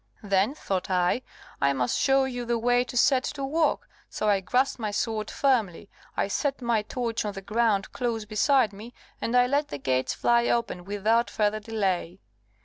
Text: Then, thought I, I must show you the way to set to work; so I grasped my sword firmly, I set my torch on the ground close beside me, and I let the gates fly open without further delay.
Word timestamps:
Then, 0.23 0.55
thought 0.55 0.89
I, 0.89 1.21
I 1.61 1.73
must 1.73 1.99
show 1.99 2.23
you 2.23 2.43
the 2.43 2.57
way 2.57 2.83
to 2.85 2.97
set 2.97 3.23
to 3.35 3.45
work; 3.45 3.87
so 4.09 4.27
I 4.27 4.39
grasped 4.39 4.79
my 4.79 4.89
sword 4.89 5.29
firmly, 5.29 5.91
I 6.17 6.27
set 6.27 6.59
my 6.59 6.81
torch 6.81 7.23
on 7.23 7.33
the 7.33 7.41
ground 7.43 7.91
close 7.91 8.25
beside 8.25 8.73
me, 8.73 8.95
and 9.21 9.37
I 9.37 9.45
let 9.45 9.67
the 9.67 9.77
gates 9.77 10.15
fly 10.15 10.47
open 10.47 10.85
without 10.85 11.29
further 11.29 11.59
delay. 11.59 12.19